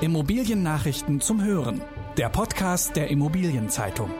[0.00, 1.80] Immobiliennachrichten zum Hören.
[2.16, 4.10] Der Podcast der Immobilienzeitung.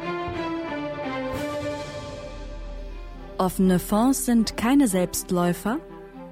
[3.38, 5.80] Offene Fonds sind keine Selbstläufer.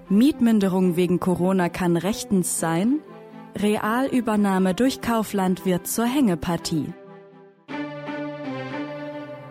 [0.08, 3.00] Mietminderung wegen Corona kann rechtens sein.
[3.59, 6.95] Realübernahme durch Kaufland wird zur Hängepartie.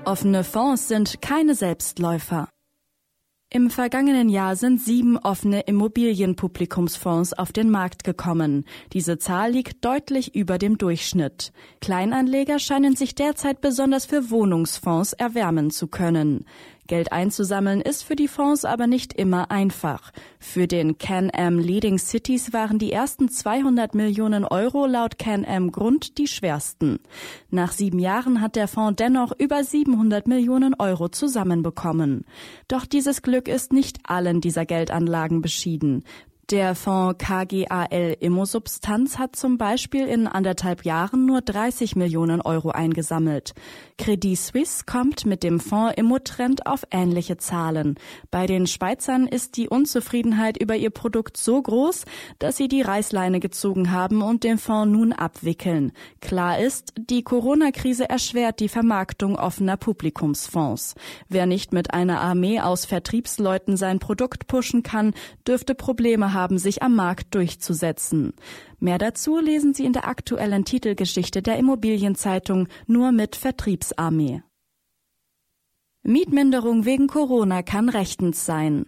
[0.06, 2.48] Offene Fonds sind keine Selbstläufer.
[3.54, 8.64] Im vergangenen Jahr sind sieben offene Immobilienpublikumsfonds auf den Markt gekommen.
[8.94, 11.52] Diese Zahl liegt deutlich über dem Durchschnitt.
[11.82, 16.46] Kleinanleger scheinen sich derzeit besonders für Wohnungsfonds erwärmen zu können.
[16.88, 20.12] Geld einzusammeln ist für die Fonds aber nicht immer einfach.
[20.40, 26.28] Für den Can-Am Leading Cities waren die ersten 200 Millionen Euro laut Can-Am Grund die
[26.28, 27.00] schwersten.
[27.50, 32.26] Nach sieben Jahren hat der Fonds dennoch über 700 Millionen Euro zusammenbekommen.
[32.68, 36.04] Doch dieses Glück ist nicht allen dieser Geldanlagen beschieden.
[36.52, 43.54] Der Fonds KGAL Immosubstanz hat zum Beispiel in anderthalb Jahren nur 30 Millionen Euro eingesammelt.
[43.98, 47.96] Credit Suisse kommt mit dem Fonds Immotrend auf ähnliche Zahlen.
[48.32, 52.04] Bei den Schweizern ist die Unzufriedenheit über ihr Produkt so groß,
[52.40, 55.94] dass sie die Reißleine gezogen haben und den Fonds nun abwickeln.
[56.20, 60.96] Klar ist, die Corona-Krise erschwert die Vermarktung offener Publikumsfonds.
[61.30, 65.14] Wer nicht mit einer Armee aus Vertriebsleuten sein Produkt pushen kann,
[65.48, 68.34] dürfte Probleme haben haben, sich am Markt durchzusetzen.
[68.80, 74.42] Mehr dazu lesen Sie in der aktuellen Titelgeschichte der Immobilienzeitung nur mit Vertriebsarmee.
[76.04, 78.86] Mietminderung wegen Corona kann rechtens sein.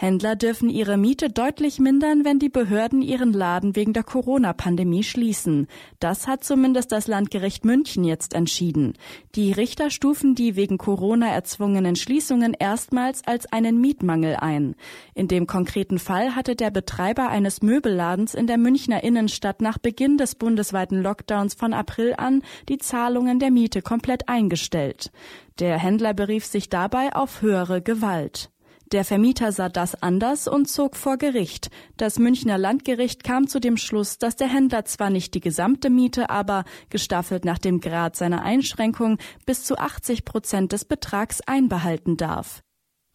[0.00, 5.66] Händler dürfen ihre Miete deutlich mindern, wenn die Behörden ihren Laden wegen der Corona-Pandemie schließen.
[5.98, 8.92] Das hat zumindest das Landgericht München jetzt entschieden.
[9.34, 14.76] Die Richter stufen die wegen Corona erzwungenen Schließungen erstmals als einen Mietmangel ein.
[15.14, 20.16] In dem konkreten Fall hatte der Betreiber eines Möbelladens in der Münchner Innenstadt nach Beginn
[20.16, 25.10] des bundesweiten Lockdowns von April an die Zahlungen der Miete komplett eingestellt.
[25.58, 28.52] Der Händler berief sich dabei auf höhere Gewalt.
[28.92, 31.68] Der Vermieter sah das anders und zog vor Gericht.
[31.98, 36.30] Das Münchner Landgericht kam zu dem Schluss, dass der Händler zwar nicht die gesamte Miete,
[36.30, 42.62] aber gestaffelt nach dem Grad seiner Einschränkung bis zu 80 Prozent des Betrags einbehalten darf.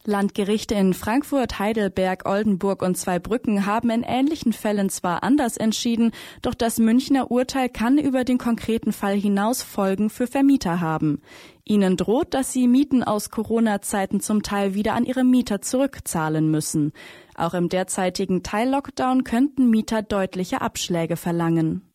[0.06, 6.54] Landgerichte in Frankfurt, Heidelberg, Oldenburg und Zweibrücken haben in ähnlichen Fällen zwar anders entschieden, doch
[6.54, 11.22] das Münchner Urteil kann über den konkreten Fall hinaus Folgen für Vermieter haben.
[11.64, 16.92] Ihnen droht, dass sie Mieten aus Corona-Zeiten zum Teil wieder an ihre Mieter zurückzahlen müssen.
[17.34, 21.90] Auch im derzeitigen Teil-Lockdown könnten Mieter deutliche Abschläge verlangen.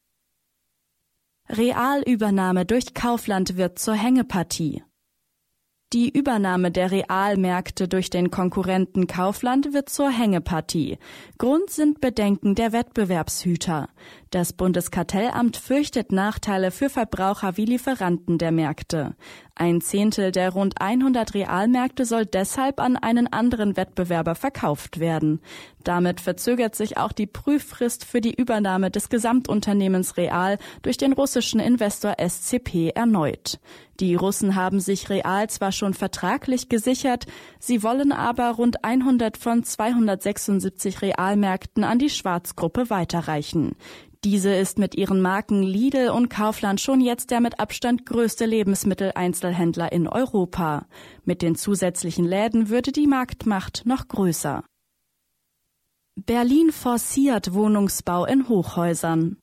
[1.48, 4.84] Realübernahme durch Kaufland wird zur Hängepartie.
[5.92, 11.00] Die Übernahme der Realmärkte durch den Konkurrenten Kaufland wird zur Hängepartie.
[11.40, 13.90] Grund sind Bedenken der Wettbewerbshüter.
[14.32, 19.16] Das Bundeskartellamt fürchtet Nachteile für Verbraucher wie Lieferanten der Märkte.
[19.56, 25.42] Ein Zehntel der rund 100 Realmärkte soll deshalb an einen anderen Wettbewerber verkauft werden.
[25.84, 31.60] Damit verzögert sich auch die Prüffrist für die Übernahme des Gesamtunternehmens Real durch den russischen
[31.60, 33.60] Investor SCP erneut.
[34.00, 37.26] Die Russen haben sich Real zwar schon vertraglich gesichert,
[37.60, 43.76] sie wollen aber rund 100 von 276 Realmärkten an die Schwarzgruppe weiterreichen.
[44.26, 49.94] Diese ist mit ihren Marken Lidl und Kaufland schon jetzt der mit Abstand größte Lebensmitteleinzelhändler
[49.94, 50.88] in Europa.
[51.24, 54.64] Mit den zusätzlichen Läden würde die Marktmacht noch größer.
[56.16, 59.38] Berlin forciert Wohnungsbau in Hochhäusern.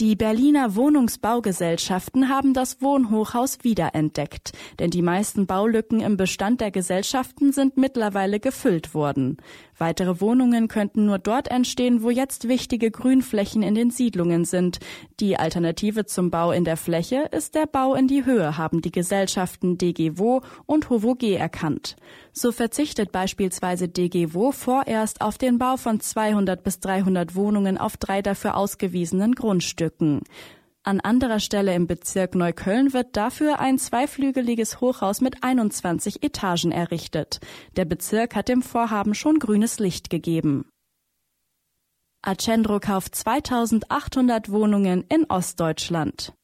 [0.00, 4.50] Die Berliner Wohnungsbaugesellschaften haben das Wohnhochhaus wiederentdeckt,
[4.80, 9.36] denn die meisten Baulücken im Bestand der Gesellschaften sind mittlerweile gefüllt worden.
[9.78, 14.80] Weitere Wohnungen könnten nur dort entstehen, wo jetzt wichtige Grünflächen in den Siedlungen sind.
[15.20, 18.92] Die Alternative zum Bau in der Fläche ist der Bau in die Höhe, haben die
[18.92, 21.94] Gesellschaften DGWO und HOVOG erkannt.
[22.32, 28.22] So verzichtet beispielsweise DGWO vorerst auf den Bau von 200 bis 300 Wohnungen auf drei
[28.22, 29.83] dafür ausgewiesenen Grundstücken.
[30.86, 37.40] An anderer Stelle im Bezirk Neukölln wird dafür ein zweiflügeliges Hochhaus mit 21 Etagen errichtet.
[37.76, 40.68] Der Bezirk hat dem Vorhaben schon grünes Licht gegeben.
[42.20, 46.34] Accendro kauft 2800 Wohnungen in Ostdeutschland.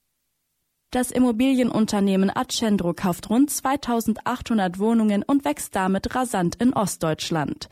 [0.93, 7.69] Das Immobilienunternehmen Accendro kauft rund 2800 Wohnungen und wächst damit rasant in Ostdeutschland.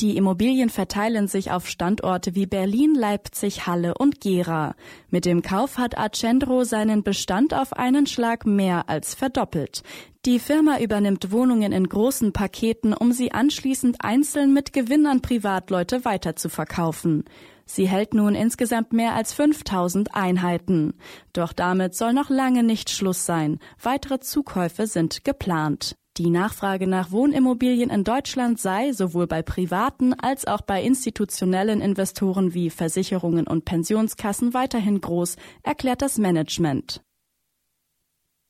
[0.00, 4.74] Die Immobilien verteilen sich auf Standorte wie Berlin, Leipzig, Halle und Gera.
[5.10, 9.82] Mit dem Kauf hat Accendro seinen Bestand auf einen Schlag mehr als verdoppelt.
[10.24, 16.04] Die Firma übernimmt Wohnungen in großen Paketen, um sie anschließend einzeln mit Gewinn an Privatleute
[16.04, 17.24] weiterzuverkaufen.
[17.64, 20.94] Sie hält nun insgesamt mehr als 5000 Einheiten.
[21.32, 23.58] Doch damit soll noch lange nicht Schluss sein.
[23.80, 25.96] Weitere Zukäufe sind geplant.
[26.18, 32.52] Die Nachfrage nach Wohnimmobilien in Deutschland sei sowohl bei privaten als auch bei institutionellen Investoren
[32.52, 37.02] wie Versicherungen und Pensionskassen weiterhin groß, erklärt das Management.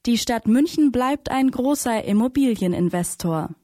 [0.07, 3.55] Die Stadt München bleibt ein großer Immobilieninvestor.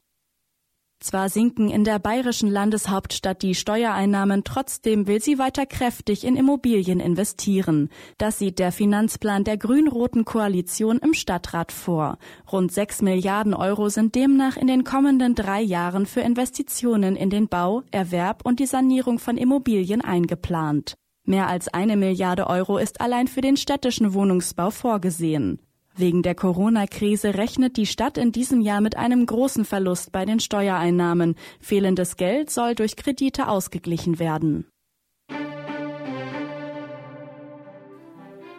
[1.01, 6.99] Zwar sinken in der bayerischen Landeshauptstadt die Steuereinnahmen, trotzdem will sie weiter kräftig in Immobilien
[6.99, 7.89] investieren.
[8.17, 12.17] Das sieht der Finanzplan der grün-roten Koalition im Stadtrat vor.
[12.51, 17.47] Rund sechs Milliarden Euro sind demnach in den kommenden drei Jahren für Investitionen in den
[17.47, 20.95] Bau, Erwerb und die Sanierung von Immobilien eingeplant.
[21.25, 25.59] Mehr als eine Milliarde Euro ist allein für den städtischen Wohnungsbau vorgesehen.
[25.99, 30.39] Wegen der Corona-Krise rechnet die Stadt in diesem Jahr mit einem großen Verlust bei den
[30.39, 31.35] Steuereinnahmen.
[31.59, 34.65] Fehlendes Geld soll durch Kredite ausgeglichen werden.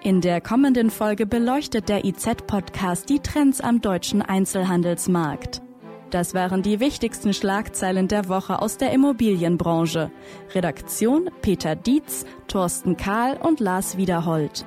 [0.02, 5.62] In der kommenden Folge beleuchtet der IZ-Podcast die Trends am deutschen Einzelhandelsmarkt.
[6.10, 10.10] Das waren die wichtigsten Schlagzeilen der Woche aus der Immobilienbranche.
[10.54, 14.66] Redaktion Peter Dietz, Thorsten Kahl und Lars Wiederhold.